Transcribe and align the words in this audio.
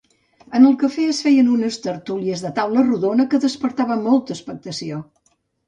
En 0.59 0.63
el 0.69 0.71
cafè 0.83 1.05
es 1.09 1.19
feien 1.25 1.51
unes 1.57 1.77
tertúlies 1.83 2.43
de 2.47 2.53
taula 2.61 2.87
rodona 2.89 3.29
que 3.35 3.43
despertaven 3.47 4.05
molta 4.09 4.37
expectació. 4.41 5.07